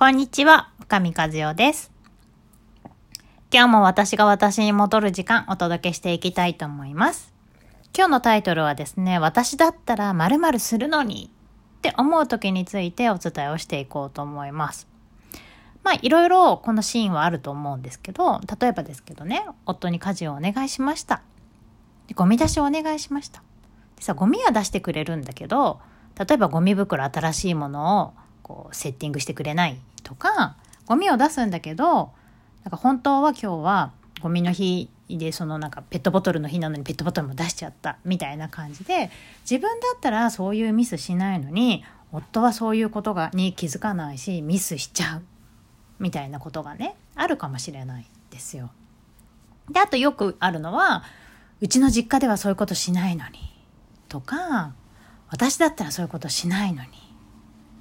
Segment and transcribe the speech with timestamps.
[0.00, 1.92] こんにちは、深見和代です。
[3.52, 7.34] 今日も私が私に戻る時間お届けしていきたいと思います。
[7.94, 11.30] 今日のタイトルはですね、私だったら〇〇するのに
[11.76, 14.88] って思う時についてお伝えをしていこうと思います。
[15.82, 21.20] まあいろいろこのシーンはあると思うんですけど、例えばですけどね、夫に家事をお願いしました。
[22.06, 23.42] でゴミ出しをお願いしました。
[23.96, 25.78] でさ、ゴミは出してくれるんだけど、
[26.18, 28.12] 例えばゴミ袋新しいものを
[28.42, 32.12] こうセッティングしてくれないとか、ゴミを出すんだけど、
[32.64, 39.10] なんか本当は今日はゴミの日でそのなんかペットボトルの日なのにペットボトルも出しちゃったみたいな感じで
[39.48, 45.22] 自分だったらそういうミスしないのに夫はそういうことがに気づかないしミスしちゃう
[45.98, 48.70] みたいなことがねあるかもしれないですよ。
[49.70, 51.04] であとよくあるのは
[51.60, 53.38] うちの実家ではそういうことしないのに
[54.08, 54.74] とか
[55.28, 56.88] 私だったらそういうことしないのに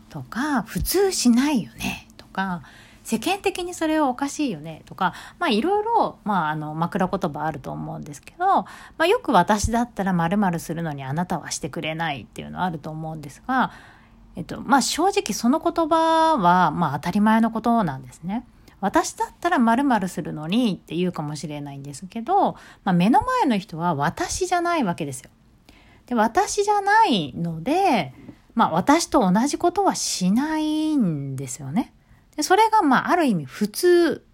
[0.10, 2.08] とか普通しないよね
[2.40, 2.64] か
[3.04, 8.68] 世間的にそれはおかしいよねとかまあいろいろ、まあ、あの枕言葉あると思うんですけど、ま
[9.00, 13.72] あ、よく私だったら〇〇するのにあなたはしてくれないっていうのはあると思うんですが、
[14.36, 18.46] えっとまあ、正直その言葉は、まあ、当たり前のことなんですね。
[18.82, 22.54] 私だったら〇〇するのにって言うかもしれないんですけど、
[22.86, 25.30] まあ、目の前の人は私じゃないわけですよ。
[26.06, 28.14] で私じゃないので、
[28.56, 31.94] まあ、私と同じことはしないんですよね。
[32.40, 34.26] でそれがまあある意味普通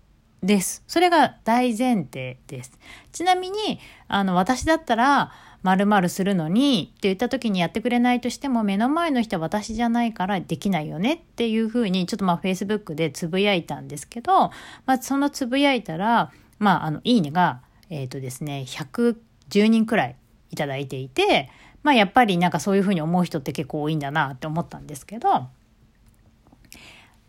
[0.43, 0.83] です。
[0.85, 2.77] それが大前提です。
[3.11, 5.31] ちなみにあの私だったら
[5.63, 14.51] 〇〇するのにって言った時にやってくれないとしても目の前の人は私じゃないからできないよねっていうふうにちょっとまあ Facebook でつぶやいたんですけど、
[14.85, 20.15] まあ、そのつぶやいたらまああのいいねがえっ、ー、とですね110人くらい
[20.51, 21.49] いただいていて
[21.81, 25.47] まあやっぱりなんかそういうふうに思う人って結構多いんだなって思ったんですけど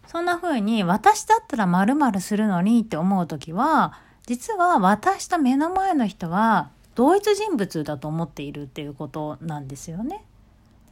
[0.06, 3.94] そんな風に私だったら〇〇するのにって思う時は
[4.26, 10.24] 実は私と目の前の人は同一人物だと思っているっていうことなんですよね。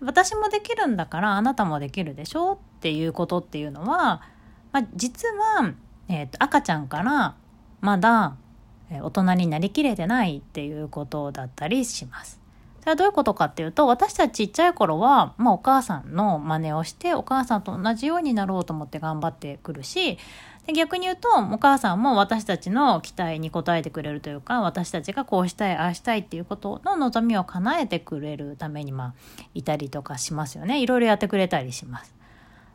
[0.01, 4.23] 私もできるんだからあなたもできるでしょっていうことっていうのは、
[4.73, 5.73] まあ、実は、
[6.09, 7.37] えーと、赤ちゃんから
[7.81, 8.37] まだ
[8.91, 12.44] 大人になりきれてないっていうことだったりします。
[12.85, 20.19] それはどういうことかっていうと私たちちっちゃい頃は、まあ、お母さんの真似をしてお母さんと同じようになろうと思って頑張ってくるし
[20.67, 29.15] で逆に言うとお母さんも私たちの期待に応えてくれるというか私たちがこうしたいああしたいっていうことの望みを叶えてくれるためにまあ
[29.55, 30.83] いたりとかしますよね。
[30.83, 32.15] いろいろやってくれたりします。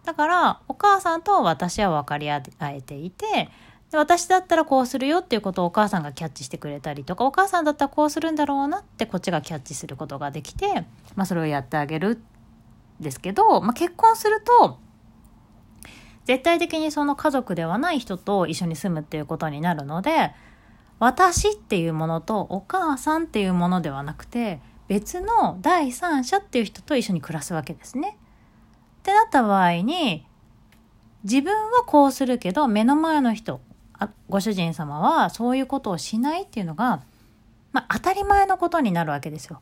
[0.06, 3.50] だからお母さんと私は分かり合えていて
[3.91, 10.85] で私だったらこうするよっていうことをお母さんがキャッチしてくれたりとかお母さんだったらこうするんだろうなってこっちがキャッチすることができて、
[11.16, 12.23] まあ、それをやってあげるん
[12.99, 14.78] ですけど、まあ、結婚すると
[16.25, 20.33] 絶対的にその家族ではない人と一緒に住むっていうことになるので
[20.99, 28.17] 私っていうものとお母さんっていうものではなくて別の第三者っていう人と一緒に暮らすわけですね。
[28.99, 30.25] ってなった場合に
[31.23, 33.61] 自分はこうするけど目の前の人
[34.29, 37.01] ご主人様はそういうことをしないっていうのが、
[37.73, 39.59] まあ、当たり前のことになるわけですよ。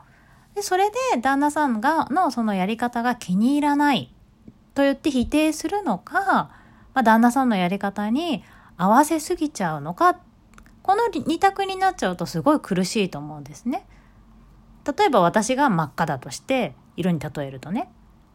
[0.55, 4.13] でそれで旦那さんがのそのやり方が気に入らない
[4.73, 6.49] と言って否定するのか、ま
[6.95, 8.43] あ、旦那さんのやり方に
[8.77, 10.19] 合わせすぎちゃうのか
[10.83, 13.85] この二択になっちゃうとすごい苦しいと思うんですね。
[14.97, 17.89] 例えば私が真っ赤だとして色に例えるとね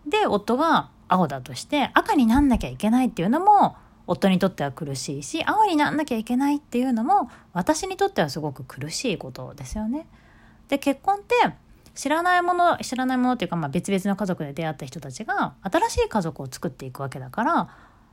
[0.06, 3.76] で夫が青だとして赤になんなきゃいけないっていうのも
[4.12, 10.06] 夫にとっては苦しいし青になんなきゃいけないっていうのも私にとってはすごく苦しいことですよね。
[10.68, 11.34] で結婚って
[11.94, 17.68] 知らないもの知らないものっていうか、まあ、別々の家族で出会った人たちが新しい家族を作っていくわけだから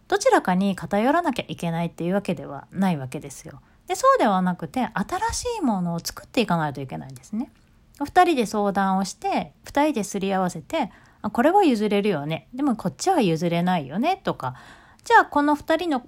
[0.08, 3.62] どちらかに偏らなきゃいけないっていうわけではないわけですよ。
[3.88, 7.52] でそうではなくて新しいものを作っていかないといけないんですね。
[8.00, 14.56] 2人で相談をして2人ですり合わせてこれは譲れるよねでもこっちは譲れないよねとか
[15.04, 16.08] じゃあこの2人の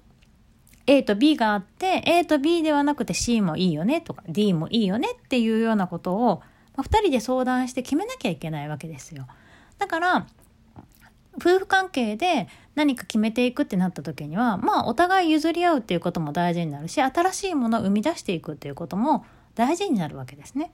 [0.86, 6.42] A と B があって A と B ではなくて C もいいよねとか D もいいよねっていうようなことを、
[6.76, 9.26] ま、2人で相談して決めなきゃいけないわけですよ。
[9.78, 10.26] だから
[11.36, 19.24] 夫婦関係で何か決めていくってなった時にはまあお互い譲り合うっていうことも大事になるし新しいものを生み出していくっていうことも
[19.54, 20.72] 大事になるわけですね。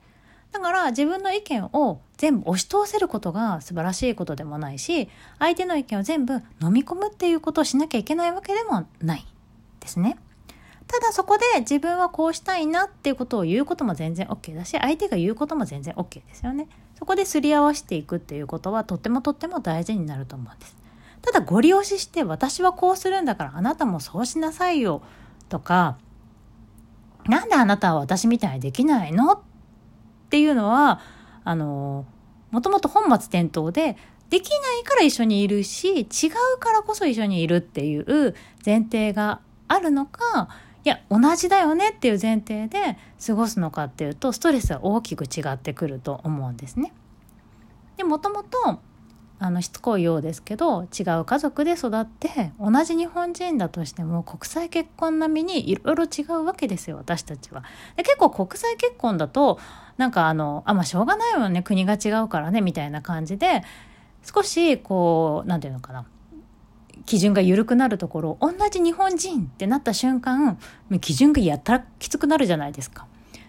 [0.51, 9.25] だから自分の意見を全部押し通せることが素晴らしいことでもないし相手の意見を全部飲み込むっていうことをしなきゃいけないわけでもない
[9.79, 10.17] ですね。
[10.87, 16.67] ただそこで自分はこうしたいなっていうことを言うことも全然 OK だし相手が言うことも全然 OK ですよね。
[16.97, 20.75] そこですり合わせていくっていうことはとってもとっても大事になると思うんです。
[21.21, 25.03] ただご利用しして私はこうするんだからあなたもそうしなさいよ
[25.47, 25.97] とか
[27.25, 29.43] なんであなたは私みたいにできないの
[30.29, 30.99] っていうのは
[31.43, 32.05] あの
[32.51, 33.97] もともと本末転倒で
[34.29, 40.49] できないから一緒にいるし違うからこそ一緒にいるっていう前提があるのか
[40.85, 46.93] いや同じだよねっていう前提で過ごすのかっていうとストレスは大きく違ってくると思うんですね。
[47.97, 48.79] でもともと
[49.41, 57.63] あのしつこいようですけど違う家族で育って同じ日本人だとしても国際結婚並みにいろいろ違うわけですよ私たちは。
[57.95, 59.57] で結構国際結婚だと
[59.97, 63.63] なんかあのあまあしょうがないよね国が違うからねみたいな感じで
[64.23, 66.05] 少しこう何て言うのかな
[67.05, 70.59] 基準が緩くなるところ同じ日本人ってなった瞬間
[70.99, 73.07] 基準がやたらきつくなるじゃないですか。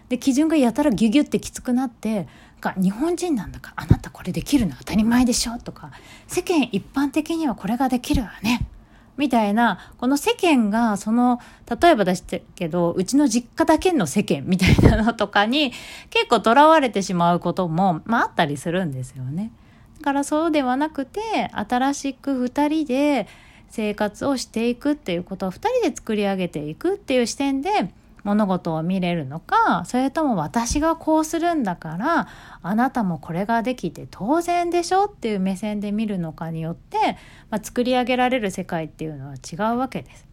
[0.09, 2.27] で基準がやたらギュギュってきつくなって
[2.61, 5.91] が日本人なんだからあなたこれできるの当たり前でしょとか
[6.27, 8.67] 世間一般的にはこれができるわね
[9.17, 11.39] みたいなこの世間がその
[11.81, 15.73] 例えば出してけどうちの実家だけの世間みたいなのとかに
[16.09, 19.51] 結構とらわれてしまうことも、まあ、あったりするんですよね。
[19.99, 21.19] だからそうではなくて
[21.53, 23.27] 新しく2人で
[23.69, 27.93] 生活をしていくっていうことを2人で作り上げていくっていう視点で
[28.23, 32.27] 物事を見れるのかそれとも私がこうするんだから
[32.61, 37.17] あなたもこれができて当然でしょっていう目線で見るのかによって、
[37.49, 40.27] まあ、作り上げられる世界っていうのは違うわけです。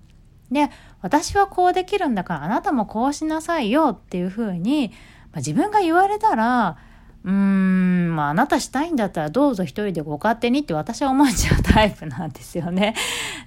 [0.51, 0.71] で
[1.03, 4.93] 私はこうできるんだからあなたもこうしなさいよっていうふうに、
[5.33, 6.79] まあ、自分が言われたら
[7.25, 12.95] うーん、まあ、あなたしたいんだったらどうぞ一人でご勝手にって私は思っちゃうタイプなんですよね。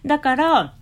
[0.05, 0.75] だから、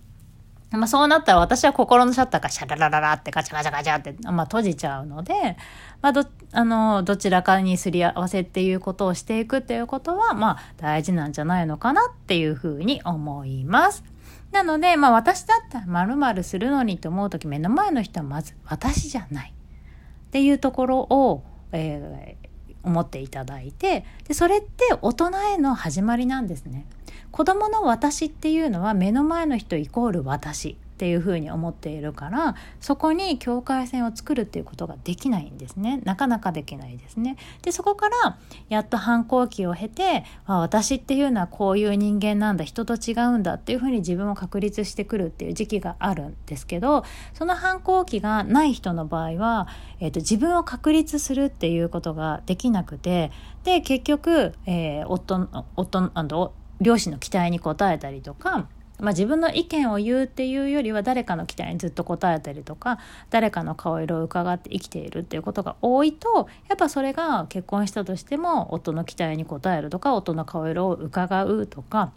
[0.72, 5.56] まあ、そうなったら私は心のシャッターがシャララララってガチャガチャガチャって、まあ、閉じちゃうので、
[6.00, 14.04] まあ、ど、あの、どちらかにすり合わせっていうことをしていくっていうことは、まあ、大事なんじゃないのかなっていうふうに思います。
[14.52, 22.50] なので、まあ、私だったら〇〇するのにと思うとき、目の前の人はまず私じゃないっていうところを、えー、
[22.82, 26.86] 思っていただいてでそれって大人への始まりなんですね。
[27.32, 36.02] 子供の私っていうのは目の前の人イコール私っていうふうに思っているからそこに境界線を作るっていうことができないんですね。
[36.04, 37.38] なかなかできないですね。
[37.62, 38.36] でそこから
[38.68, 42.64] やっと反抗期を経てあ私っていうのはこういう人間なんだ。
[42.64, 49.68] 人と違うんだっていうふうに自分を確立してくるっていう時期があるんですけどその反抗期がない人の場合は、
[50.00, 53.32] えーと、自分を確立するっていうことができなくて
[53.64, 58.68] で結局、えー、夫夫両親の期待に応えたりとか、
[58.98, 62.98] まあ、自分の意見を言うっていうよりは誰かの期待にずっと応えたりとか
[63.30, 72.12] 誰かの顔色を伺って生きているっていうことが多いとやっぱそれが結婚したとしても夫の期待に応えるとか夫の顔色を伺うとか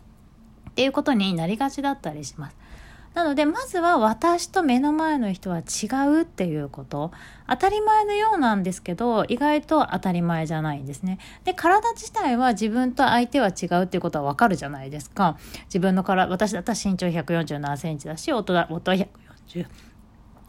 [0.70, 2.63] っていうことになりがちだったりします。
[3.14, 7.12] なのでまずは私と目の前の人は違うっていうこと。
[7.48, 11.20] 当たり前のようなんですけど意外と当たり前じゃないんですね。
[11.44, 15.38] で体自体は自分と相手は違うっていうことはわかるじゃないですか。
[15.66, 19.68] 自分の体私だったら身長147センチだし夫は夫は140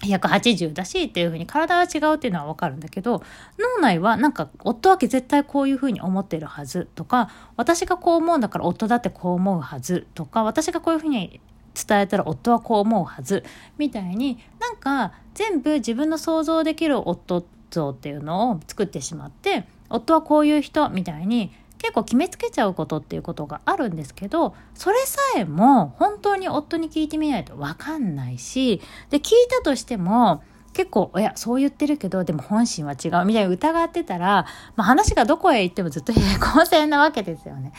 [0.01, 3.23] 180だしっていうふうに体は違うっていうのはわかるんだけど
[3.59, 11.41] 脳内はなんか夫は絶対こういうふうに思ってるはずとか私がこう思うんだから夫だってこう思うはずとか私がこういうふうに
[11.75, 13.45] 伝えたら夫はこう思うはず
[13.79, 30.43] みたいになんか全部自分の想像できる夫像っていうのを作ってしまって夫はこういう人みたいに結構決めつけちゃうことっていうことがあるんですけどそれさえも本当に夫に聞いてみないと分かんないしで聞いたとしても
[30.75, 37.73] 結構、いや、そう言ってるけど、でも本心は違うみたいに疑ってたら、まあ、話がどこへ行ってもずっと平行線なわけですよね。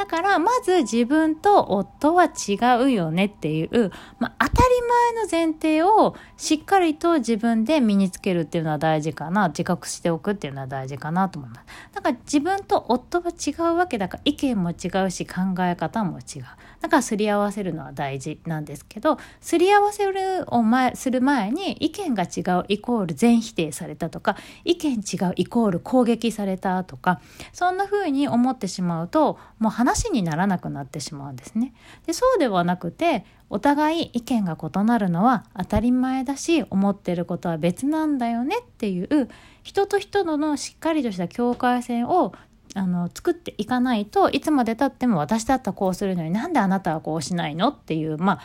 [0.00, 11.66] だから、まず自分と夫は違うよねっていう、まあ、当たり前の前提をしっかりと自分で身につけるっていうのは大事かな、自覚しておくっていうのは大事かなと思います。
[11.92, 16.44] だから自分と夫は違うわけだから意見も違うし考え方も違う。
[16.80, 27.20] だからすり合わせるのは大事なんですけど、すり合わせるを前する前に意見が違うイコール全否定されたとか、意見違うイコール攻撃されたとか、
[27.52, 31.74] そんな風に思ってしまうと、もう話にならなくなってしまうんですね。
[32.06, 39.28] でそうではなくてお互い意見が異なるのは当たり前だし思ってることは別なんだよねっていう
[39.62, 42.32] 人と人とのしっかりとした境界線を
[42.74, 48.40] あの作っていかないといつまでたっても私だったらこうするのになんであなたはこうしないのっていうまあ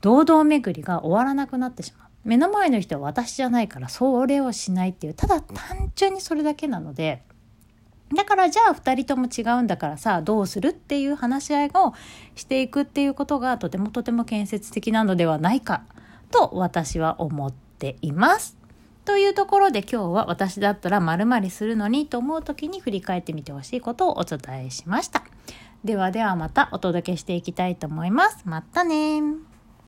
[0.00, 2.08] 堂々巡りが終わらなくなってしまう。
[2.24, 7.22] 目の前の人は私じゃないからそれをしないっていうただ単純にそれだけなので
[8.14, 11.94] だからじゃあ2人とも違うんだからさどうするっていう話し合いを
[12.34, 15.82] していくっていうことがとてもとても建設的なのではないか
[16.30, 18.61] と私は思っています。
[19.04, 25.24] というところで今日は私だったら〇〇するのにと思う時に振り返ってみてほしいことをお伝えしました。
[25.84, 28.42] ではではまたお届けしていきたいと思います。
[28.44, 29.51] またね